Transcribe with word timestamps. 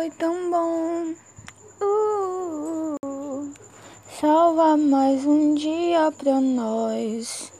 foi 0.00 0.10
tão 0.12 0.50
bom. 0.50 1.14
Uh, 1.78 3.52
salva 4.18 4.74
mais 4.74 5.26
um 5.26 5.54
dia 5.54 6.10
pra 6.12 6.40
nós. 6.40 7.52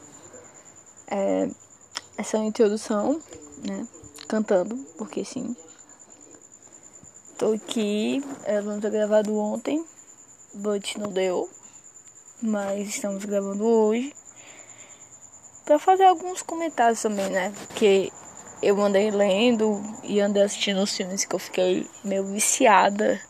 É, 1.11 1.50
essa 2.16 2.39
é 2.39 2.41
a 2.41 2.45
introdução, 2.45 3.21
né? 3.68 3.87
Cantando, 4.27 4.75
porque 4.96 5.23
sim. 5.23 5.55
Tô 7.37 7.53
aqui, 7.53 8.25
é, 8.45 8.59
vamos 8.62 8.80
ter 8.80 8.91
gravado 8.91 9.36
ontem, 9.36 9.84
but 10.54 10.96
não 10.96 11.12
deu. 11.12 11.46
Mas 12.41 12.88
estamos 12.88 13.22
gravando 13.27 13.66
hoje. 13.66 14.14
Pra 15.66 15.79
fazer 15.79 16.04
alguns 16.04 16.41
comentários 16.41 17.02
também, 17.02 17.29
né? 17.29 17.52
Porque 17.69 18.11
eu 18.62 18.80
andei 18.80 19.10
lendo 19.10 19.82
e 20.05 20.20
andei 20.20 20.42
assistindo 20.42 20.82
os 20.82 20.95
filmes 20.95 21.24
que 21.24 21.34
eu 21.34 21.38
fiquei 21.38 21.87
meio 22.05 22.24
viciada 22.24 23.20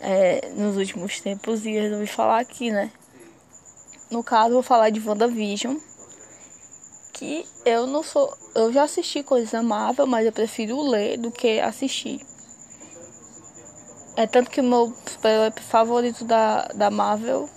é, 0.00 0.48
nos 0.54 0.76
últimos 0.76 1.20
tempos 1.20 1.64
e 1.64 1.72
resolvi 1.72 2.06
falar 2.06 2.40
aqui, 2.40 2.70
né? 2.70 2.90
No 4.10 4.24
caso, 4.24 4.54
vou 4.54 4.62
falar 4.62 4.90
de 4.90 5.06
WandaVision. 5.06 5.76
Que 7.12 7.44
eu 7.64 7.86
não 7.86 8.02
sou. 8.02 8.32
Eu 8.54 8.72
já 8.72 8.84
assisti 8.84 9.22
coisas 9.22 9.50
da 9.50 9.62
Marvel, 9.62 10.06
mas 10.06 10.24
eu 10.24 10.32
prefiro 10.32 10.80
ler 10.82 11.18
do 11.18 11.30
que 11.30 11.60
assistir. 11.60 12.20
É 14.16 14.26
tanto 14.26 14.50
que 14.50 14.60
o 14.60 14.64
meu 14.64 14.92
favorito 15.68 16.24
da, 16.24 16.68
da 16.68 16.90
Marvel 16.90 17.48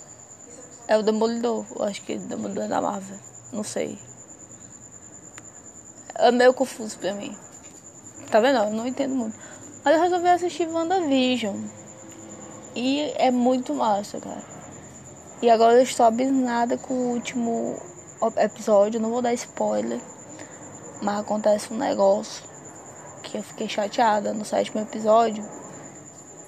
é 0.87 0.97
o 0.97 1.03
Demolidor. 1.03 1.65
Eu 1.75 1.83
acho 1.85 2.01
que 2.01 2.15
o 2.15 2.19
Demolidor 2.19 2.65
é 2.65 2.67
da 2.67 2.81
Marvel. 2.81 3.17
Não 3.53 3.63
sei. 3.63 3.97
É 6.21 6.31
meio 6.31 6.53
confuso 6.53 6.99
pra 6.99 7.13
mim. 7.15 7.35
Tá 8.29 8.39
vendo? 8.39 8.59
Eu 8.59 8.69
não 8.71 8.85
entendo 8.85 9.15
muito. 9.15 9.35
Mas 9.83 9.95
eu 9.95 10.01
resolvi 10.01 10.29
assistir 10.29 10.67
WandaVision. 10.67 11.55
E 12.75 13.11
é 13.17 13.31
muito 13.31 13.73
massa, 13.73 14.21
cara. 14.21 14.43
E 15.41 15.49
agora 15.49 15.73
eu 15.73 15.81
estou 15.81 16.05
abismada 16.05 16.77
com 16.77 16.93
o 16.93 17.13
último 17.13 17.75
episódio. 18.37 18.99
Não 18.99 19.09
vou 19.09 19.21
dar 19.21 19.33
spoiler. 19.33 19.99
Mas 21.01 21.21
acontece 21.21 21.73
um 21.73 21.77
negócio 21.77 22.43
que 23.23 23.39
eu 23.39 23.43
fiquei 23.43 23.67
chateada 23.67 24.31
no 24.31 24.45
sétimo 24.45 24.81
episódio 24.81 25.43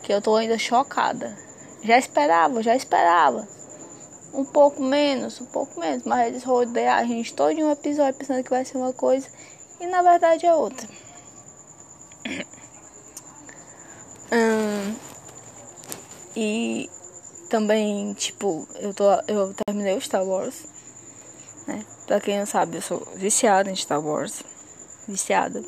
que 0.03 0.13
eu 0.13 0.21
tô 0.21 0.35
ainda 0.35 0.57
chocada. 0.57 1.35
Já 1.81 1.97
esperava, 1.97 2.61
já 2.61 2.75
esperava. 2.75 3.47
Um 4.33 4.45
pouco 4.45 4.83
menos, 4.83 5.41
um 5.41 5.45
pouco 5.45 5.79
menos, 5.79 6.03
mas 6.03 6.27
eles 6.27 6.43
rodeiam 6.43 6.93
a 6.93 7.03
gente 7.05 7.33
todo 7.33 7.55
um 7.55 7.71
episódio 7.71 8.19
pensando 8.19 8.43
que 8.43 8.49
vai 8.49 8.65
ser 8.65 8.77
uma 8.77 8.93
coisa 8.93 9.27
e 9.83 9.87
na 9.87 10.01
verdade 10.01 10.45
é 10.45 10.55
outra. 10.55 10.87
Hum, 14.31 14.95
e 16.35 16.89
também, 17.49 18.13
tipo, 18.13 18.67
eu 18.79 18.93
tô 18.93 19.03
eu 19.27 19.53
terminei 19.65 19.95
o 19.95 20.01
Star 20.01 20.25
Wars, 20.25 20.65
né? 21.67 21.85
Pra 22.07 22.19
quem 22.19 22.39
não 22.39 22.45
sabe, 22.45 22.77
eu 22.77 22.81
sou 22.81 23.05
viciada 23.15 23.69
em 23.69 23.75
Star 23.75 24.03
Wars. 24.03 24.41
Viciada. 25.07 25.61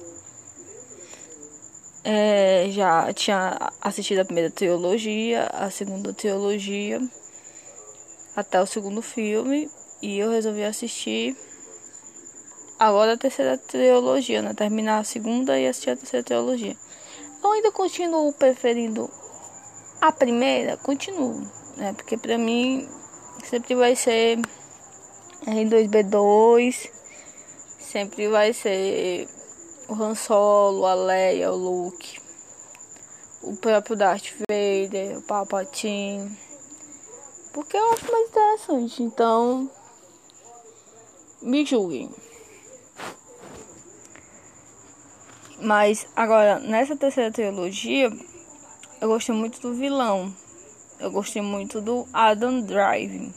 É, 2.03 2.67
já 2.69 3.11
tinha 3.13 3.71
assistido 3.81 4.19
a 4.19 4.25
primeira 4.25 4.49
trilogia, 4.49 5.47
a 5.51 5.69
segunda 5.69 6.13
trilogia, 6.13 7.01
até 8.35 8.61
o 8.61 8.65
segundo 8.65 9.01
filme, 9.01 9.69
e 10.01 10.19
eu 10.19 10.29
resolvi 10.29 10.63
assistir 10.63 11.35
agora 12.79 13.13
a 13.13 13.17
terceira 13.17 13.57
trilogia, 13.57 14.41
né? 14.41 14.53
Terminar 14.53 14.99
a 14.99 15.03
segunda 15.03 15.59
e 15.59 15.67
assistir 15.67 15.91
a 15.91 15.95
terceira 15.95 16.23
trilogia. 16.23 16.75
Eu 17.43 17.51
ainda 17.51 17.71
continuo 17.71 18.33
preferindo 18.33 19.09
a 20.01 20.11
primeira, 20.11 20.77
continuo, 20.77 21.41
né? 21.77 21.93
Porque 21.93 22.17
pra 22.17 22.37
mim 22.37 22.87
sempre 23.43 23.75
vai 23.75 23.95
ser 23.95 24.39
R2B2, 25.45 26.89
sempre 27.79 28.27
vai 28.27 28.51
ser 28.51 29.27
o 29.87 29.93
Han 29.93 30.15
Solo, 30.15 30.85
a 30.85 30.95
Leia, 30.95 31.51
o 31.51 31.55
Luke, 31.55 32.19
o 33.43 33.55
próprio 33.57 33.95
Darth 33.95 34.33
Vader, 34.49 35.19
o 35.19 35.21
Palpatine. 35.21 36.37
Porque 37.53 37.77
eu 37.77 37.91
acho 37.93 38.11
mais 38.11 38.27
interessante, 38.27 39.03
então 39.03 39.69
me 41.41 41.63
julguem. 41.63 42.09
Mas 45.65 46.05
agora, 46.15 46.59
nessa 46.59 46.95
terceira 46.95 47.31
trilogia, 47.31 48.13
eu 49.01 49.07
gostei 49.07 49.33
muito 49.33 49.59
do 49.59 49.73
vilão. 49.73 50.31
Eu 50.99 51.09
gostei 51.09 51.41
muito 51.41 51.81
do 51.81 52.07
Adam 52.13 52.61
Drive. 52.61 53.33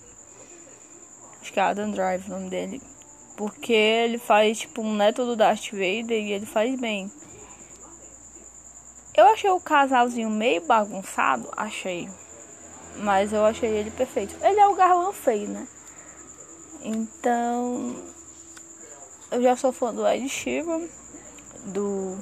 Acho 1.40 1.50
que 1.50 1.58
é 1.58 1.62
Adam 1.62 1.90
Drive 1.90 2.26
o 2.26 2.30
nome 2.30 2.50
dele. 2.50 2.82
Porque 3.34 3.72
ele 3.72 4.18
faz 4.18 4.58
tipo 4.58 4.82
um 4.82 4.94
neto 4.94 5.24
do 5.24 5.36
Darth 5.36 5.70
Vader 5.70 6.22
e 6.22 6.32
ele 6.32 6.44
faz 6.44 6.78
bem. 6.78 7.10
Eu 9.16 9.24
achei 9.28 9.48
o 9.48 9.58
casalzinho 9.58 10.28
meio 10.28 10.60
bagunçado, 10.66 11.48
achei. 11.56 12.10
Mas 12.96 13.32
eu 13.32 13.42
achei 13.42 13.70
ele 13.70 13.90
perfeito. 13.90 14.36
Ele 14.42 14.60
é 14.60 14.68
o 14.68 14.74
Garland 14.74 15.16
feio, 15.16 15.48
né? 15.48 15.66
Então, 16.82 17.96
eu 19.30 19.40
já 19.40 19.56
sou 19.56 19.72
fã 19.72 19.94
do 19.94 20.06
Ed 20.06 20.28
Sheeran, 20.28 20.86
do 21.68 22.18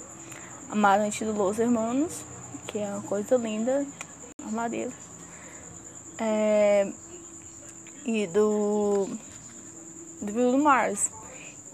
Amarante 0.70 1.24
do 1.24 1.32
Los 1.32 1.58
Hermanos, 1.58 2.24
que 2.66 2.78
é 2.78 2.86
uma 2.88 3.02
coisa 3.02 3.36
linda, 3.36 3.86
armadilha. 4.44 4.92
É, 6.18 6.90
e 8.04 8.26
do 8.28 9.08
do 10.20 10.32
Bruno 10.32 10.58
Mars. 10.58 11.10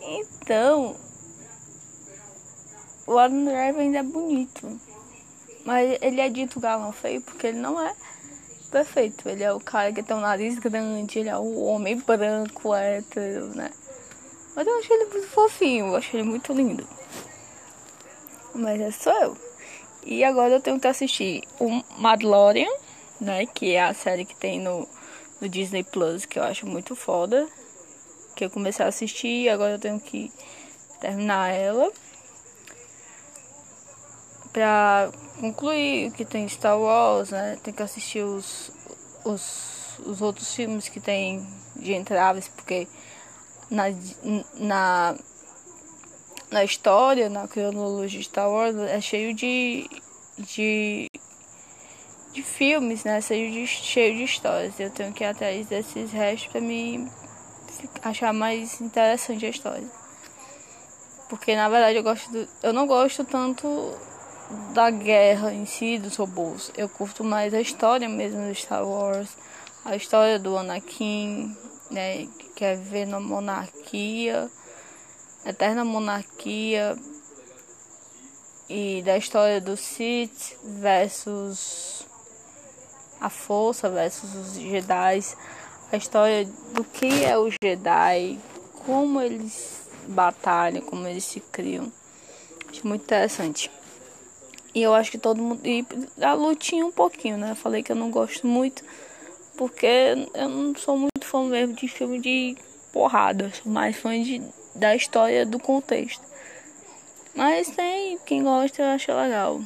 Então, 0.01 0.97
o 3.07 3.19
Adam 3.19 3.45
Driver 3.45 3.81
ainda 3.81 3.99
é 3.99 4.03
bonito. 4.03 4.81
Mas 5.65 5.99
ele 6.01 6.21
é 6.21 6.29
dito 6.29 6.59
galão 6.59 6.93
feio 6.93 7.21
porque 7.23 7.49
ele 7.49 7.59
não 7.59 7.81
é 7.81 7.95
perfeito. 8.71 9.29
Ele 9.29 9.45
é 9.45 9.53
o 9.53 9.61
cara 9.61 9.93
que 9.93 10.03
tem 10.03 10.17
um 10.17 10.21
nariz 10.21 10.59
grande, 10.59 11.21
ele 11.21 11.29
é 11.29 11.37
o 11.37 11.63
homem 11.65 11.97
branco, 12.01 12.75
hétero, 12.75 13.55
né? 13.55 13.71
Mas 14.57 14.67
eu 14.67 14.79
acho 14.79 14.93
ele 14.93 15.05
muito 15.07 15.29
fofinho, 15.29 15.87
eu 15.87 15.97
acho 15.97 16.17
ele 16.17 16.25
muito 16.25 16.53
lindo. 16.53 16.87
Mas 18.55 18.81
é 18.81 18.91
só 18.91 19.13
eu. 19.23 19.37
E 20.05 20.25
agora 20.25 20.55
eu 20.55 20.61
tenho 20.61 20.81
que 20.81 20.87
assistir 20.87 21.43
o 21.61 21.83
Mandalorian, 21.99 22.71
né? 23.21 23.47
Que 23.47 23.75
é 23.75 23.83
a 23.83 23.95
série 23.95 24.25
que 24.25 24.35
tem 24.35 24.61
no, 24.61 24.89
no 25.41 25.49
Disney 25.49 25.85
Plus, 25.85 26.25
que 26.25 26.39
eu 26.39 26.43
acho 26.43 26.67
muito 26.67 26.95
foda 26.97 27.49
que 28.35 28.45
eu 28.45 28.51
comecei 28.51 28.85
a 28.85 28.89
assistir 28.89 29.43
e 29.43 29.49
agora 29.49 29.75
eu 29.75 29.79
tenho 29.79 30.01
que 30.01 30.33
terminar 31.01 31.51
ela 31.51 31.91
pra 34.53 35.11
concluir 35.41 36.13
que 36.13 36.25
tem 36.25 36.49
Star 36.49 36.79
Wars, 36.79 37.31
né? 37.31 37.59
Tem 37.63 37.73
que 37.73 37.83
assistir 37.83 38.23
os, 38.23 38.71
os, 39.25 39.99
os 40.05 40.21
outros 40.21 40.55
filmes 40.55 40.89
que 40.89 41.01
tem 41.01 41.47
de 41.77 41.95
entraves, 41.95 42.49
porque 42.49 42.87
na, 43.71 43.85
na, 44.55 45.17
na 46.53 46.63
história, 46.63 47.31
na 47.31 47.49
cronologia 47.49 48.21
de 48.21 48.27
Star 48.27 48.49
Wars, 48.49 48.77
é 48.77 49.01
cheio 49.01 49.35
de, 49.35 49.89
de, 50.39 51.11
de 52.33 52.43
filmes, 52.43 53.05
né? 53.05 53.21
Cheio 53.23 53.51
de, 53.51 53.67
cheio 53.67 54.15
de 54.15 54.25
histórias. 54.25 54.79
Eu 54.79 54.91
tenho 54.91 55.13
que 55.13 55.25
ir 55.25 55.29
atrás 55.29 55.67
desses 55.67 56.13
restos 56.13 56.53
pra 56.53 56.61
me 56.61 57.11
achar 58.03 58.33
mais 58.35 58.81
interessante 58.81 59.47
a 59.47 59.49
história. 59.49 59.91
Porque 61.31 61.57
na 61.57 61.69
verdade 61.71 61.97
eu 61.97 62.03
gosto 62.03 62.31
do, 62.31 62.47
eu 62.63 62.75
não 62.75 62.87
gosto 62.87 63.25
tanto 63.25 63.67
da 64.75 64.91
guerra 64.91 65.55
em 65.55 65.65
si 65.65 65.99
dos 65.99 66.17
robôs. 66.17 66.71
Eu 66.77 66.89
curto 66.89 67.25
mais 67.25 67.55
a 67.55 67.61
história 67.61 68.09
mesmo 68.09 68.47
do 68.47 68.55
Star 68.55 68.87
Wars, 68.87 69.31
a 69.87 69.97
história 69.97 70.39
do 70.39 70.59
Anakin, 70.59 71.57
né, 71.91 72.27
que 72.39 72.51
quer 72.55 72.77
ver 72.77 73.07
na 73.07 73.19
monarquia, 73.19 74.51
eterna 75.45 75.85
monarquia 75.85 76.97
e 78.69 79.03
da 79.03 79.17
história 79.17 79.61
do 79.61 79.77
Sith 79.77 80.57
versus 80.63 82.07
a 83.21 83.29
força 83.29 83.89
versus 83.89 84.35
os 84.35 84.55
Jedi 84.55 85.21
a 85.93 85.97
história 85.99 86.49
do 86.73 86.83
que 86.83 87.23
é 87.23 87.37
o 87.37 87.51
Jedi, 87.63 88.39
como 88.87 89.21
eles 89.21 89.87
batalham, 90.09 90.81
como 90.81 91.07
eles 91.07 91.23
se 91.23 91.39
criam. 91.39 91.93
Acho 92.71 92.87
muito 92.87 93.03
interessante. 93.03 93.71
E 94.75 94.81
eu 94.81 94.95
acho 94.95 95.11
que 95.11 95.19
todo 95.19 95.43
mundo. 95.43 95.61
E 95.67 95.87
a 96.23 96.33
lutinha 96.33 96.87
um 96.87 96.91
pouquinho, 96.91 97.37
né? 97.37 97.51
Eu 97.51 97.57
falei 97.57 97.83
que 97.83 97.93
eu 97.93 97.97
não 97.97 98.11
gosto 98.11 98.47
muito, 98.47 98.83
porque 99.55 100.27
eu 100.33 100.49
não 100.49 100.75
sou 100.75 100.97
muito 100.97 101.27
fã 101.27 101.45
mesmo 101.45 101.75
de 101.75 101.87
filme 101.87 102.19
de 102.19 102.57
porrada. 102.91 103.53
Sou 103.53 103.71
mais 103.71 103.95
fã 103.95 104.11
de, 104.23 104.41
da 104.75 104.95
história 104.95 105.45
do 105.45 105.59
contexto. 105.59 106.23
Mas 107.35 107.69
tem 107.71 108.19
quem 108.27 108.43
gosta, 108.43 108.83
eu 108.83 108.89
acho 108.89 109.13
legal. 109.13 109.61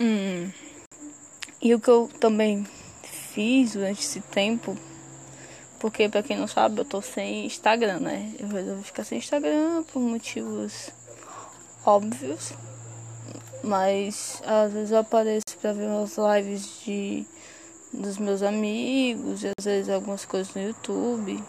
Hum. 0.00 0.50
E 1.62 1.74
o 1.74 1.80
que 1.80 1.88
eu 1.88 2.08
também 2.18 2.66
fiz 3.02 3.72
durante 3.74 4.00
esse 4.00 4.20
tempo, 4.20 4.76
porque 5.78 6.08
para 6.08 6.22
quem 6.22 6.36
não 6.36 6.48
sabe, 6.48 6.80
eu 6.80 6.84
tô 6.84 7.00
sem 7.00 7.46
Instagram, 7.46 8.00
né? 8.00 8.34
Eu 8.38 8.48
resolvi 8.48 8.82
ficar 8.82 9.04
sem 9.04 9.18
Instagram 9.18 9.84
por 9.92 10.00
motivos 10.00 10.90
óbvios. 11.84 12.52
Mas 13.62 14.42
às 14.46 14.72
vezes 14.72 14.90
eu 14.90 14.98
apareço 14.98 15.56
para 15.60 15.72
ver 15.72 15.86
umas 15.86 16.16
lives 16.16 16.82
de 16.84 17.26
dos 17.92 18.18
meus 18.18 18.42
amigos, 18.42 19.42
e 19.42 19.50
às 19.58 19.64
vezes 19.64 19.90
algumas 19.90 20.24
coisas 20.24 20.54
no 20.54 20.62
YouTube. 20.62 21.42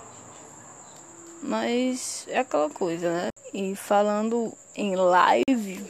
Mas 1.41 2.25
é 2.29 2.39
aquela 2.39 2.69
coisa, 2.69 3.11
né? 3.11 3.29
E 3.53 3.75
falando 3.75 4.53
em 4.75 4.95
live, 4.95 5.83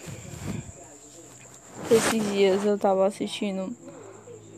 esses 1.89 2.31
dias 2.31 2.65
eu 2.65 2.77
tava 2.77 3.05
assistindo 3.05 3.75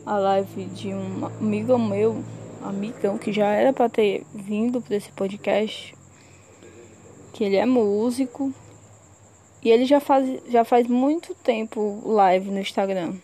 a 0.06 0.16
live 0.16 0.66
de 0.66 0.94
um 0.94 1.26
amigo 1.26 1.76
meu, 1.78 2.22
amigão, 2.62 3.18
que 3.18 3.32
já 3.32 3.48
era 3.48 3.72
para 3.72 3.88
ter 3.88 4.24
vindo 4.32 4.80
para 4.80 4.96
esse 4.96 5.10
podcast, 5.12 5.94
que 7.32 7.42
ele 7.42 7.56
é 7.56 7.66
músico 7.66 8.52
e 9.62 9.70
ele 9.70 9.84
já 9.84 9.98
faz, 9.98 10.42
já 10.48 10.64
faz 10.64 10.86
muito 10.86 11.34
tempo 11.34 12.02
live 12.04 12.50
no 12.50 12.60
Instagram? 12.60 13.14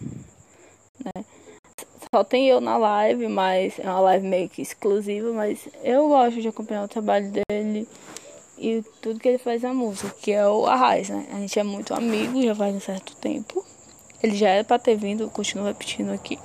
Só 2.13 2.25
tem 2.25 2.49
eu 2.49 2.61
na 2.61 2.77
live, 2.77 3.29
mas 3.29 3.79
é 3.79 3.85
uma 3.85 4.01
live 4.01 4.27
meio 4.27 4.49
que 4.49 4.61
exclusiva, 4.61 5.33
mas 5.33 5.69
eu 5.85 6.09
gosto 6.09 6.43
de 6.43 6.49
acompanhar 6.49 6.83
o 6.83 6.89
trabalho 6.89 7.31
dele 7.31 7.87
e 8.59 8.83
tudo 9.01 9.21
que 9.21 9.29
ele 9.29 9.39
faz 9.39 9.63
na 9.63 9.73
música, 9.73 10.13
que 10.21 10.33
é 10.33 10.45
o 10.45 10.67
Arraiz, 10.67 11.09
né? 11.09 11.29
A 11.33 11.37
gente 11.37 11.57
é 11.57 11.63
muito 11.63 11.95
amigo, 11.95 12.43
já 12.43 12.53
faz 12.53 12.75
um 12.75 12.81
certo 12.81 13.15
tempo. 13.15 13.65
Ele 14.21 14.35
já 14.35 14.49
era 14.49 14.65
para 14.65 14.77
ter 14.77 14.97
vindo, 14.97 15.31
continuo 15.31 15.67
repetindo 15.67 16.11
aqui 16.11 16.37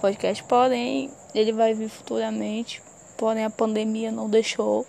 podcast, 0.00 0.42
porém 0.44 1.10
ele 1.34 1.52
vai 1.52 1.74
vir 1.74 1.90
futuramente, 1.90 2.82
porém 3.18 3.44
a 3.44 3.50
pandemia 3.50 4.10
não 4.10 4.26
deixou, 4.26 4.86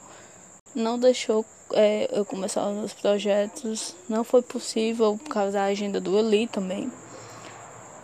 não 0.73 0.97
deixou 0.97 1.45
é, 1.73 2.07
eu 2.09 2.23
começar 2.23 2.69
os 2.69 2.77
meus 2.77 2.93
projetos, 2.93 3.97
não 4.07 4.23
foi 4.23 4.41
possível 4.41 5.19
por 5.21 5.29
causa 5.29 5.51
da 5.51 5.65
agenda 5.65 5.99
do 5.99 6.17
Eli 6.17 6.47
também. 6.47 6.89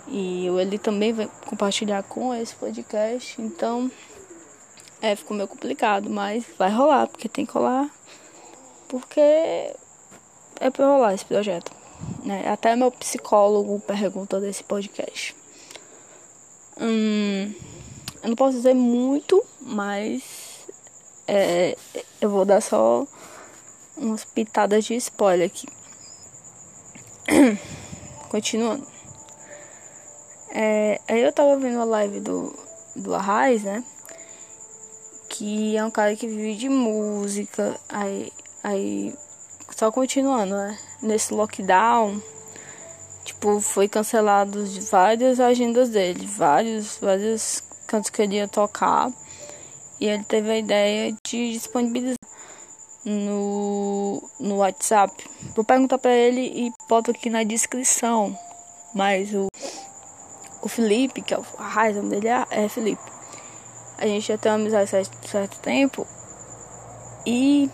E 0.07 0.49
o 0.49 0.59
Eli 0.59 0.77
também 0.77 1.11
vai 1.11 1.29
compartilhar 1.45 2.01
com 2.03 2.33
esse 2.33 2.55
podcast, 2.55 3.41
então 3.41 3.91
é, 5.01 5.15
ficou 5.15 5.35
meio 5.35 5.47
complicado, 5.47 6.09
mas 6.09 6.45
vai 6.57 6.71
rolar, 6.71 7.07
porque 7.07 7.27
tem 7.27 7.45
que 7.45 7.51
rolar, 7.51 7.89
porque 8.87 9.19
é 9.19 10.69
pra 10.71 10.87
rolar 10.87 11.13
esse 11.13 11.25
projeto. 11.25 11.71
Né? 12.23 12.47
Até 12.47 12.75
meu 12.75 12.91
psicólogo 12.91 13.79
pergunta 13.81 14.39
desse 14.39 14.63
podcast. 14.63 15.35
Hum, 16.79 17.53
eu 18.23 18.29
não 18.29 18.35
posso 18.35 18.57
dizer 18.57 18.73
muito, 18.73 19.43
mas 19.61 20.67
é, 21.27 21.75
eu 22.21 22.29
vou 22.29 22.45
dar 22.45 22.61
só 22.61 23.05
umas 23.97 24.23
pitadas 24.23 24.85
de 24.85 24.95
spoiler 24.95 25.47
aqui. 25.47 25.67
Continuando. 28.29 28.96
É, 30.59 30.99
aí 31.07 31.21
eu 31.21 31.31
tava 31.31 31.55
vendo 31.57 31.79
a 31.79 31.85
live 31.85 32.19
do, 32.19 32.51
do 32.95 33.13
Arraiz, 33.13 33.63
né? 33.63 33.83
Que 35.29 35.77
é 35.77 35.85
um 35.85 35.91
cara 35.91 36.15
que 36.15 36.25
vive 36.25 36.55
de 36.55 36.67
música. 36.67 37.79
Aí, 37.87 38.33
aí 38.63 39.13
só 39.69 39.91
continuando, 39.91 40.55
né? 40.55 40.79
Nesse 41.03 41.31
lockdown 41.31 42.19
Tipo, 43.27 43.59
foi 43.59 43.89
cancelado 43.89 44.65
várias 44.89 45.41
agendas 45.41 45.89
dele, 45.89 46.25
vários, 46.25 46.97
vários 46.97 47.61
cantos 47.85 48.09
que 48.09 48.21
ele 48.21 48.37
ia 48.37 48.47
tocar. 48.47 49.11
E 49.99 50.05
ele 50.05 50.23
teve 50.23 50.49
a 50.49 50.57
ideia 50.57 51.13
de 51.27 51.51
disponibilizar 51.51 52.15
no, 53.03 54.23
no 54.39 54.55
WhatsApp. 54.59 55.13
Vou 55.53 55.65
perguntar 55.65 55.97
para 55.97 56.13
ele 56.13 56.39
e 56.39 56.71
boto 56.87 57.11
aqui 57.11 57.29
na 57.29 57.43
descrição. 57.43 58.33
Mas 58.95 59.33
o, 59.33 59.47
o 60.67 60.69
Felipe, 60.69 61.21
que 61.21 61.33
é 61.33 61.37
o 61.37 61.41
raiz, 61.41 61.95
dele 61.95 62.27
é, 62.27 62.45
é 62.51 62.69
Felipe. 62.69 63.01
A 63.97 64.05
gente 64.05 64.27
já 64.27 64.37
tem 64.37 64.51
uma 64.51 64.57
amizade 64.57 64.89
certo, 64.89 65.27
certo 65.27 65.59
tempo. 65.61 66.05
E 67.25 67.69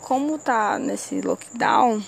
como 0.00 0.38
tá 0.38 0.78
nesse 0.78 1.20
lockdown, 1.20 2.02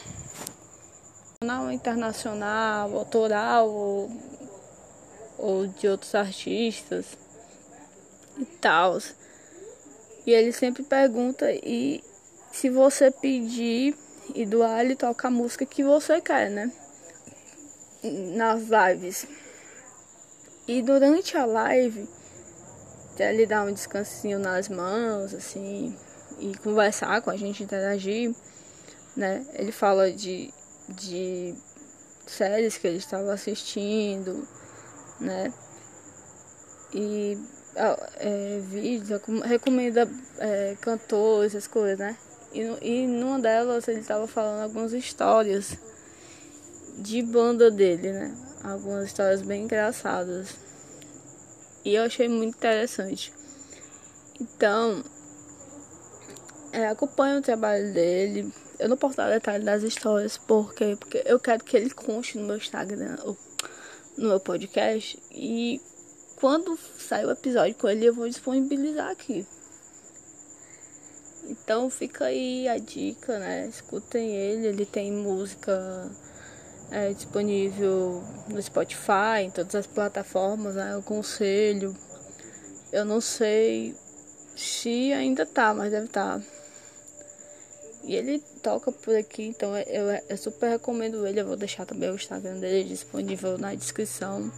nacional, 1.40 1.72
internacional, 1.72 2.96
autoral 2.96 3.68
ou, 3.68 4.10
ou 5.36 5.66
de 5.66 5.88
outros 5.88 6.14
artistas 6.14 7.18
e 8.38 8.44
tal. 8.44 8.98
E 10.24 10.30
ele 10.32 10.52
sempre 10.52 10.84
pergunta 10.84 11.50
e 11.50 12.02
se 12.52 12.70
você 12.70 13.10
pedir 13.10 13.96
e 14.34 14.46
doar, 14.46 14.84
ele 14.84 14.94
toca 14.94 15.26
a 15.26 15.30
música 15.30 15.66
que 15.66 15.82
você 15.82 16.20
quer, 16.20 16.48
né? 16.48 16.70
Nas 18.36 18.62
lives. 18.68 19.26
E 20.68 20.82
durante 20.82 21.34
a 21.36 21.46
live, 21.46 22.06
ele 23.18 23.46
dá 23.46 23.64
um 23.64 23.72
descansinho 23.72 24.38
nas 24.38 24.68
mãos, 24.68 25.32
assim, 25.32 25.96
e 26.38 26.54
conversar 26.58 27.22
com 27.22 27.30
a 27.30 27.36
gente, 27.36 27.62
interagir, 27.62 28.34
né? 29.16 29.46
Ele 29.54 29.72
fala 29.72 30.12
de 30.12 30.52
de 30.88 31.54
séries 32.26 32.78
que 32.78 32.86
ele 32.86 32.96
estava 32.96 33.32
assistindo, 33.32 34.46
né? 35.20 35.52
E 36.94 37.38
é, 38.16 38.60
vídeos, 38.60 39.20
recomenda 39.44 40.08
é, 40.38 40.76
cantores, 40.80 41.54
essas 41.54 41.66
coisas, 41.66 41.98
né? 41.98 42.16
E, 42.52 42.60
e 42.82 43.06
numa 43.06 43.38
delas 43.38 43.88
ele 43.88 44.00
estava 44.00 44.26
falando 44.26 44.62
algumas 44.62 44.92
histórias 44.92 45.76
de 46.98 47.22
banda 47.22 47.70
dele, 47.70 48.12
né? 48.12 48.47
Algumas 48.62 49.06
histórias 49.06 49.42
bem 49.42 49.64
engraçadas. 49.64 50.56
E 51.84 51.94
eu 51.94 52.02
achei 52.04 52.28
muito 52.28 52.56
interessante. 52.56 53.32
Então, 54.40 55.02
é, 56.72 56.88
acompanho 56.88 57.38
o 57.38 57.42
trabalho 57.42 57.92
dele, 57.92 58.52
eu 58.78 58.88
não 58.88 58.96
posso 58.96 59.16
dar 59.16 59.40
das 59.60 59.82
histórias, 59.82 60.38
porque, 60.38 60.96
porque 60.96 61.22
eu 61.26 61.40
quero 61.40 61.64
que 61.64 61.76
ele 61.76 61.90
conte 61.90 62.38
no 62.38 62.46
meu 62.46 62.56
Instagram, 62.56 63.16
no 64.16 64.28
meu 64.28 64.40
podcast. 64.40 65.18
E 65.32 65.80
quando 66.36 66.78
sair 66.98 67.26
o 67.26 67.30
episódio 67.30 67.74
com 67.74 67.88
ele, 67.88 68.06
eu 68.06 68.14
vou 68.14 68.28
disponibilizar 68.28 69.10
aqui. 69.10 69.46
Então 71.48 71.88
fica 71.88 72.26
aí 72.26 72.68
a 72.68 72.78
dica, 72.78 73.38
né? 73.38 73.66
Escutem 73.66 74.36
ele, 74.36 74.66
ele 74.66 74.86
tem 74.86 75.10
música 75.10 76.10
é, 76.90 77.12
disponível 77.12 78.22
no 78.48 78.62
Spotify, 78.62 79.42
em 79.44 79.50
todas 79.50 79.74
as 79.74 79.86
plataformas, 79.86 80.74
né? 80.74 80.92
Eu 80.94 81.00
aconselho. 81.00 81.94
Eu 82.92 83.04
não 83.04 83.20
sei 83.20 83.94
se 84.56 85.12
ainda 85.12 85.44
tá, 85.44 85.74
mas 85.74 85.90
deve 85.90 86.06
estar. 86.06 86.38
Tá. 86.38 86.44
E 88.04 88.14
ele 88.14 88.38
toca 88.62 88.90
por 88.90 89.14
aqui, 89.14 89.44
então 89.44 89.76
eu, 89.76 90.06
eu 90.28 90.36
super 90.36 90.70
recomendo 90.70 91.26
ele. 91.26 91.40
Eu 91.40 91.46
vou 91.46 91.56
deixar 91.56 91.84
também 91.84 92.10
o 92.10 92.14
Instagram 92.14 92.58
dele 92.58 92.88
disponível 92.88 93.58
na 93.58 93.74
descrição. 93.74 94.50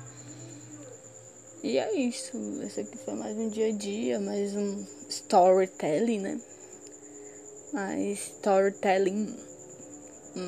E 1.63 1.79
é 1.79 1.93
isso. 1.95 2.37
Esse 2.63 2.81
aqui 2.81 2.97
foi 2.99 3.15
mais 3.15 3.37
um 3.37 3.49
dia 3.49 3.67
a 3.67 3.73
dia, 3.73 4.21
mais 4.21 4.55
um 4.55 4.87
storytelling, 5.09 6.21
né? 6.21 6.41
Mais 7.73 8.31
storytelling. 8.37 9.37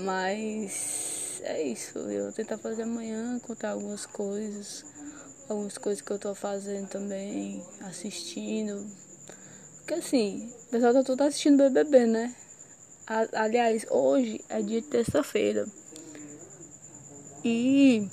Mas 0.05 1.22
é 1.43 1.63
isso. 1.63 1.99
Eu 1.99 2.25
vou 2.25 2.33
tentar 2.33 2.59
fazer 2.59 2.83
amanhã, 2.83 3.39
contar 3.41 3.71
algumas 3.71 4.07
coisas. 4.07 4.85
Algumas 5.49 5.77
coisas 5.77 6.01
que 6.01 6.11
eu 6.11 6.19
tô 6.19 6.35
fazendo 6.35 6.89
também, 6.89 7.63
assistindo. 7.81 8.87
Porque 9.79 9.95
assim, 9.95 10.51
o 10.67 10.71
pessoal 10.71 10.93
tá 10.93 11.03
tudo 11.03 11.23
assistindo 11.23 11.59
BBB, 11.59 12.07
né? 12.07 12.35
Aliás, 13.33 13.85
hoje 13.91 14.43
é 14.49 14.63
dia 14.63 14.81
de 14.81 14.87
terça-feira. 14.89 15.67
E 17.45 18.09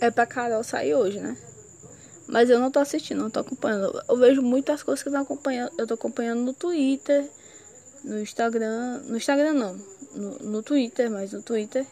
é 0.00 0.10
pra 0.10 0.24
Carol 0.24 0.62
sair 0.62 0.94
hoje, 0.94 1.18
né? 1.18 1.36
Mas 2.28 2.50
eu 2.50 2.58
não 2.58 2.70
tô 2.70 2.78
assistindo, 2.78 3.22
não 3.22 3.30
tô 3.30 3.40
acompanhando. 3.40 4.02
Eu 4.08 4.16
vejo 4.16 4.42
muitas 4.42 4.82
coisas 4.82 5.02
que 5.02 5.08
eu 5.08 5.12
tô 5.12 5.18
acompanhando. 5.18 5.72
Eu 5.78 5.86
tô 5.86 5.94
acompanhando 5.94 6.40
no 6.42 6.52
Twitter, 6.52 7.28
no 8.04 8.20
Instagram. 8.20 9.02
No 9.04 9.16
Instagram 9.16 9.52
não. 9.52 9.95
No, 10.16 10.38
no 10.38 10.62
Twitter, 10.62 11.10
mas 11.10 11.32
no 11.32 11.42
Twitter. 11.42 11.86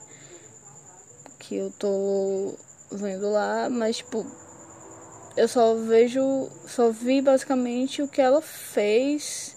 Que 1.38 1.56
eu 1.56 1.70
tô 1.78 2.54
vendo 2.90 3.30
lá, 3.30 3.68
mas 3.70 3.98
tipo. 3.98 4.26
Eu 5.36 5.48
só 5.48 5.74
vejo. 5.74 6.48
Só 6.66 6.90
vi 6.90 7.20
basicamente 7.20 8.02
o 8.02 8.08
que 8.08 8.20
ela 8.20 8.40
fez 8.40 9.54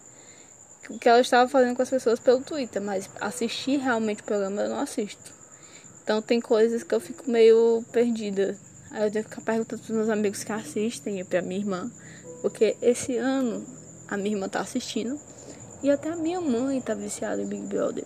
o 0.89 0.97
que 0.97 1.09
ela 1.09 1.19
estava 1.19 1.49
fazendo 1.49 1.75
com 1.75 1.81
as 1.81 1.89
pessoas 1.89 2.19
pelo 2.19 2.41
Twitter, 2.41 2.81
mas 2.81 3.09
assistir 3.19 3.77
realmente 3.77 4.21
o 4.21 4.25
programa 4.25 4.61
eu 4.61 4.69
não 4.69 4.79
assisto. 4.79 5.33
Então 6.03 6.21
tem 6.21 6.39
coisas 6.39 6.83
que 6.83 6.95
eu 6.95 6.99
fico 6.99 7.29
meio 7.29 7.83
perdida. 7.91 8.57
Aí 8.91 9.03
eu 9.03 9.11
devo 9.11 9.27
ficar 9.27 9.41
perguntando 9.41 9.81
pros 9.81 9.95
meus 9.95 10.09
amigos 10.09 10.43
que 10.43 10.51
assistem 10.51 11.19
e 11.19 11.23
pra 11.25 11.41
minha 11.41 11.59
irmã. 11.59 11.91
Porque 12.41 12.77
esse 12.81 13.17
ano 13.17 13.65
a 14.07 14.15
minha 14.15 14.35
irmã 14.35 14.47
tá 14.47 14.61
assistindo. 14.61 15.19
E 15.83 15.91
até 15.91 16.09
a 16.09 16.15
minha 16.15 16.39
mãe 16.39 16.79
tá 16.79 16.93
viciada 16.93 17.41
em 17.41 17.47
Big 17.47 17.67
Brother. 17.67 18.05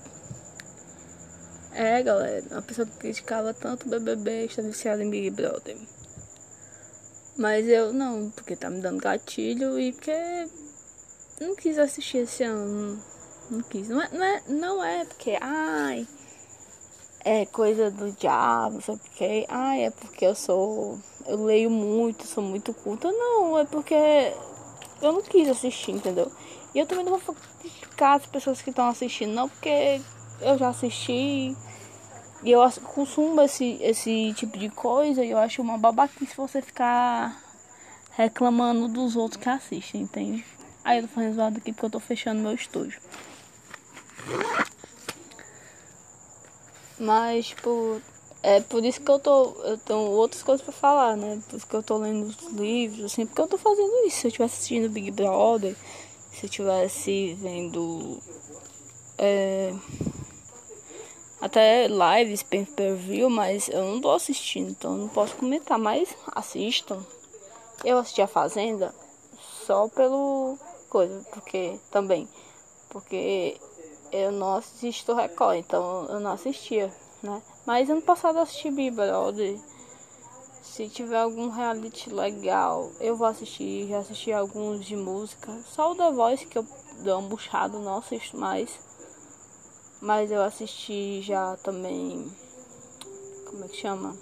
É, 1.74 2.04
galera, 2.04 2.46
uma 2.52 2.62
pessoa 2.62 2.86
que 2.86 2.98
criticava 2.98 3.54
tanto 3.54 3.88
o 3.88 3.90
BBB 3.90 4.46
está 4.46 4.62
viciada 4.62 5.04
em 5.04 5.10
Big 5.10 5.30
Brother. 5.30 5.78
Mas 7.38 7.68
eu 7.68 7.94
não, 7.94 8.30
porque 8.32 8.56
tá 8.56 8.70
me 8.70 8.82
dando 8.82 9.02
gatilho 9.02 9.80
e 9.80 9.94
porque 9.94 10.48
não 11.40 11.56
quis 11.56 11.78
assistir 11.78 12.20
esse 12.20 12.44
ano. 12.44 13.02
Não 13.50 13.62
quis. 13.62 13.88
Não 13.88 14.02
é, 14.02 14.10
não 14.12 14.24
é, 14.24 14.44
não 14.48 14.84
é 14.84 15.06
porque, 15.06 15.38
ai, 15.40 16.06
é 17.24 17.46
coisa 17.46 17.90
do 17.90 18.12
diabo, 18.12 18.76
não 18.76 18.82
sei 18.82 18.98
porque, 18.98 19.46
ai, 19.50 19.86
é 19.86 19.92
porque 19.92 20.26
eu 20.26 20.36
sou. 20.36 21.00
Eu 21.26 21.44
leio 21.44 21.70
muito, 21.70 22.28
sou 22.28 22.44
muito 22.44 22.74
culta. 22.74 23.12
Não, 23.12 23.58
é 23.58 23.66
porque 23.66 23.96
eu 25.02 25.14
não 25.14 25.22
quis 25.22 25.48
assistir, 25.48 25.92
entendeu? 25.92 26.32
E 26.76 26.80
eu 26.80 26.86
também 26.86 27.06
não 27.06 27.18
vou 27.18 27.36
criticar 27.60 28.18
as 28.18 28.26
pessoas 28.26 28.62
que 28.62 28.70
estão 28.72 28.88
assistindo, 28.90 29.34
não, 29.34 29.48
porque 29.48 30.02
eu 30.42 30.58
já 30.58 30.70
assisti. 30.70 31.56
E 32.44 32.52
eu 32.52 32.62
consumo 32.84 33.42
esse, 33.42 33.78
esse 33.82 34.34
tipo 34.34 34.58
de 34.58 34.70
coisa 34.70 35.24
e 35.24 35.32
eu 35.32 35.38
acho 35.38 35.62
uma 35.62 35.78
babaquice 35.78 36.36
você 36.36 36.62
ficar 36.62 37.40
reclamando 38.12 38.88
dos 38.88 39.16
outros 39.16 39.42
que 39.42 39.48
assistem, 39.48 40.02
entende? 40.02 40.44
Aí 40.84 40.98
eu 40.98 41.04
tô 41.04 41.10
fazendo 41.10 41.36
zoado 41.36 41.58
aqui 41.58 41.72
porque 41.72 41.86
eu 41.86 41.90
tô 41.92 42.00
fechando 42.00 42.42
meu 42.42 42.54
estúdio. 42.54 43.00
Mas, 46.98 47.48
tipo, 47.48 48.02
é 48.44 48.60
por 48.62 48.84
isso 48.84 49.02
que 49.02 49.10
eu 49.10 49.20
tô. 49.20 49.56
Eu 49.64 49.78
tenho 49.78 50.00
outras 50.00 50.42
coisas 50.44 50.64
pra 50.64 50.74
falar, 50.74 51.16
né? 51.16 51.42
Por 51.48 51.58
isso 51.58 51.68
que 51.68 51.76
eu 51.76 51.84
tô 51.84 51.98
lendo 51.98 52.28
os 52.28 52.38
livros, 52.54 53.06
assim, 53.06 53.26
porque 53.26 53.42
eu 53.42 53.48
tô 53.48 53.58
fazendo 53.58 53.92
isso. 54.06 54.18
Se 54.18 54.28
eu 54.28 54.30
estivesse 54.30 54.56
assistindo 54.56 54.90
Big 54.90 55.12
Brother, 55.12 55.76
se 56.32 56.46
eu 56.46 56.48
estivesse 56.48 57.34
vendo. 57.42 58.20
É, 59.18 59.74
até 61.42 61.88
lives 61.88 62.44
pay 62.44 62.66
per 62.66 62.96
view, 62.96 63.30
mas 63.30 63.68
eu 63.68 63.84
não 63.84 64.00
tô 64.00 64.12
assistindo, 64.12 64.70
então 64.70 64.96
não 64.96 65.10
posso 65.10 65.36
comentar, 65.36 65.80
mas 65.80 66.16
assistam. 66.34 67.04
Eu 67.84 67.98
assisti 67.98 68.22
a 68.22 68.28
Fazenda 68.28 68.94
só 69.66 69.88
pelo 69.90 70.58
coisa, 70.90 71.26
porque 71.32 71.80
também, 71.90 72.30
porque 72.90 73.60
eu 74.12 74.32
não 74.32 74.56
assisto 74.56 75.16
Record, 75.16 75.58
então 75.58 76.06
eu 76.10 76.20
não 76.20 76.34
assistia, 76.34 76.94
né? 77.24 77.42
Mas 77.66 77.90
ano 77.90 78.02
passado 78.02 78.38
eu 78.38 78.44
assisti 78.44 78.70
Big 78.70 78.92
Brother. 78.92 79.58
Se 80.62 80.88
tiver 80.88 81.20
algum 81.20 81.50
reality 81.50 82.10
legal, 82.10 82.92
eu 83.00 83.16
vou 83.16 83.28
assistir. 83.28 83.88
Já 83.88 84.00
assisti 84.00 84.32
alguns 84.32 84.86
de 84.86 84.96
música. 84.96 85.52
Só 85.66 85.92
o 85.92 85.96
The 85.96 86.12
Voice 86.12 86.46
que 86.46 86.58
eu 86.58 86.66
dou 87.04 87.20
um 87.20 87.28
buchado, 87.28 87.80
não 87.80 87.98
assisto 87.98 88.38
mais. 88.38 88.80
Mas 90.02 90.32
eu 90.32 90.42
assisti 90.42 91.22
já 91.22 91.56
também. 91.58 92.28
Como 93.46 93.64
é 93.64 93.68
que 93.68 93.78
chama? 93.78 94.18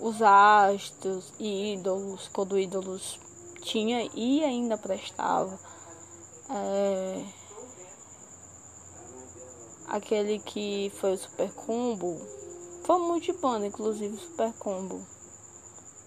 Os 0.00 0.20
astros 0.20 1.32
e 1.38 1.74
ídolos, 1.74 2.28
quando 2.32 2.58
ídolos 2.58 3.20
tinha 3.62 4.10
e 4.12 4.42
ainda 4.42 4.76
prestava. 4.76 5.56
É... 6.50 7.24
Aquele 9.86 10.40
que 10.40 10.92
foi 10.96 11.14
o 11.14 11.18
Super 11.18 11.52
Combo. 11.52 12.20
Foi 12.82 12.98
muito 12.98 13.32
banda, 13.34 13.66
inclusive 13.66 14.16
Super 14.18 14.52
Combo. 14.54 15.00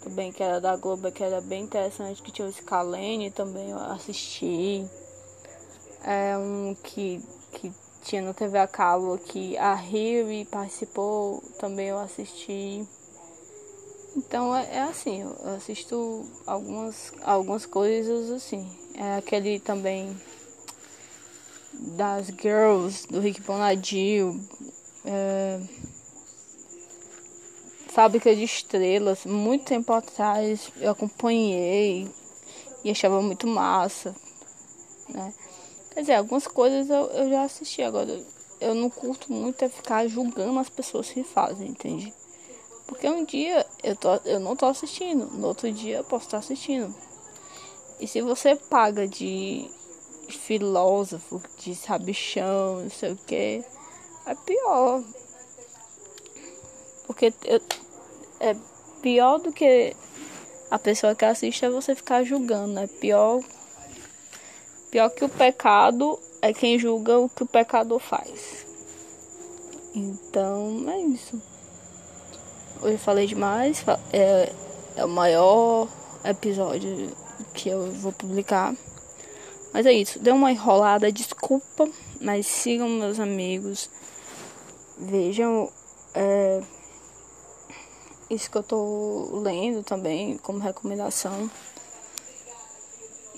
Também 0.01 0.33
que 0.33 0.43
era 0.43 0.59
da 0.59 0.75
Globo, 0.75 1.11
que 1.11 1.23
era 1.23 1.39
bem 1.39 1.63
interessante, 1.63 2.21
que 2.21 2.31
tinha 2.31 2.47
o 2.47 2.51
Scalene 2.51 3.31
também 3.31 3.69
eu 3.69 3.79
assisti. 3.79 4.85
É 6.03 6.37
um 6.37 6.75
que 6.75 7.21
tinha 8.01 8.21
no 8.21 8.33
TV 8.33 8.57
a 8.57 8.67
cabo 8.67 9.17
que 9.17 9.57
a 9.57 9.73
Rio 9.75 10.45
participou, 10.45 11.43
também 11.59 11.87
eu 11.87 11.99
assisti. 11.99 12.85
Então 14.15 14.55
é, 14.55 14.67
é, 14.77 14.81
assim, 14.81 15.21
eu 15.21 15.55
assisto 15.55 16.25
algumas, 16.45 17.13
algumas 17.23 17.65
coisas 17.65 18.29
assim. 18.31 18.69
É 18.95 19.17
aquele 19.17 19.59
também 19.59 20.15
das 21.73 22.27
Girls, 22.27 23.07
do 23.07 23.19
Rick 23.19 23.41
Bonadio. 23.41 24.39
É, 25.05 25.59
Fábrica 27.87 28.35
de 28.35 28.43
Estrelas, 28.43 29.25
muito 29.25 29.65
tempo 29.65 29.91
atrás 29.91 30.71
eu 30.79 30.91
acompanhei 30.91 32.07
e 32.83 32.91
achava 32.91 33.21
muito 33.21 33.47
massa. 33.47 34.15
Né? 35.09 35.33
Quer 35.91 36.01
dizer, 36.01 36.13
algumas 36.15 36.47
coisas 36.47 36.89
eu, 36.89 37.05
eu 37.11 37.29
já 37.29 37.43
assisti 37.43 37.81
agora. 37.81 38.19
Eu 38.59 38.75
não 38.75 38.89
curto 38.89 39.31
muito 39.31 39.63
é 39.63 39.69
ficar 39.69 40.07
julgando 40.07 40.59
as 40.59 40.69
pessoas 40.69 41.09
que 41.09 41.23
fazem, 41.23 41.69
entende? 41.69 42.13
Porque 42.87 43.07
um 43.07 43.23
dia 43.23 43.65
eu, 43.83 43.95
tô, 43.95 44.15
eu 44.25 44.39
não 44.39 44.55
tô 44.55 44.65
assistindo, 44.65 45.27
no 45.27 45.47
outro 45.47 45.71
dia 45.71 45.97
eu 45.97 46.03
posso 46.03 46.25
estar 46.25 46.39
assistindo. 46.39 46.93
E 47.99 48.07
se 48.07 48.21
você 48.21 48.55
paga 48.55 49.07
de 49.07 49.69
filósofo, 50.27 51.41
de 51.57 51.75
sabichão, 51.75 52.81
não 52.81 52.89
sei 52.89 53.11
o 53.11 53.17
que, 53.17 53.63
é 54.25 54.35
pior. 54.45 55.03
Porque 57.05 57.33
eu, 57.45 57.61
é 58.39 58.55
pior 59.01 59.39
do 59.39 59.51
que 59.51 59.95
a 60.69 60.79
pessoa 60.79 61.15
que 61.15 61.25
assiste 61.25 61.65
é 61.65 61.69
você 61.69 61.95
ficar 61.95 62.23
julgando, 62.23 62.79
é 62.79 62.87
pior 62.87 63.41
pior 64.89 65.09
que 65.09 65.23
o 65.23 65.29
pecado 65.29 66.19
é 66.41 66.53
quem 66.53 66.79
julga 66.79 67.17
o 67.17 67.29
que 67.29 67.43
o 67.43 67.47
pecador 67.47 67.99
faz. 67.99 68.65
Então, 69.93 70.85
é 70.89 70.99
isso. 70.99 71.41
Hoje 72.81 72.93
eu 72.93 72.99
falei 72.99 73.27
demais, 73.27 73.83
é, 74.13 74.51
é 74.95 75.05
o 75.05 75.09
maior 75.09 75.87
episódio 76.23 77.11
que 77.53 77.69
eu 77.69 77.91
vou 77.91 78.11
publicar. 78.11 78.73
Mas 79.73 79.85
é 79.85 79.93
isso, 79.93 80.19
deu 80.19 80.35
uma 80.35 80.51
enrolada, 80.51 81.11
desculpa, 81.11 81.87
mas 82.19 82.47
sigam 82.47 82.89
meus 82.89 83.19
amigos, 83.19 83.89
vejam 84.97 85.71
é, 86.15 86.61
isso 88.29 88.49
que 88.49 88.57
eu 88.57 88.63
tô 88.63 89.41
lendo 89.43 89.83
também 89.83 90.37
como 90.37 90.59
recomendação. 90.59 91.49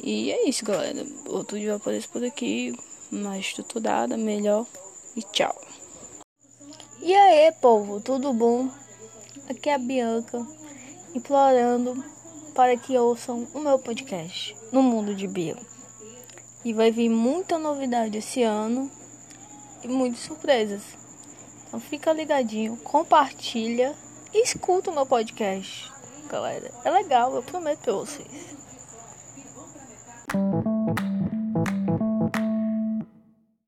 E 0.03 0.31
é 0.31 0.49
isso, 0.49 0.65
galera. 0.65 1.05
Outro 1.27 1.57
dia 1.57 1.69
vai 1.69 1.77
aparecer 1.77 2.09
por 2.09 2.23
aqui, 2.23 2.73
mais 3.11 3.45
estruturada, 3.45 4.17
melhor. 4.17 4.65
E 5.15 5.21
tchau. 5.21 5.55
E 7.01 7.13
aí, 7.13 7.51
povo, 7.53 7.99
tudo 7.99 8.33
bom? 8.33 8.69
Aqui 9.49 9.69
é 9.69 9.75
a 9.75 9.77
Bianca, 9.77 10.45
implorando 11.13 12.03
para 12.55 12.75
que 12.77 12.97
ouçam 12.97 13.47
o 13.53 13.59
meu 13.59 13.77
podcast 13.77 14.55
no 14.71 14.81
mundo 14.81 15.13
de 15.13 15.27
Bia. 15.27 15.57
E 16.63 16.73
vai 16.73 16.91
vir 16.91 17.09
muita 17.09 17.57
novidade 17.57 18.17
esse 18.17 18.43
ano 18.43 18.89
e 19.83 19.87
muitas 19.87 20.21
surpresas. 20.21 20.81
Então 21.67 21.79
fica 21.79 22.13
ligadinho, 22.13 22.77
compartilha 22.77 23.95
escuta 24.33 24.89
o 24.89 24.93
meu 24.93 25.05
podcast, 25.05 25.91
galera. 26.29 26.71
É 26.85 26.89
legal, 26.89 27.35
eu 27.35 27.43
prometo 27.43 27.79
pra 27.79 27.93
vocês. 27.93 28.55
Thank 30.31 30.53
you. 30.53 30.60